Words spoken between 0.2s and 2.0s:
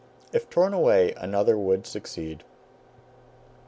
If torn away, another would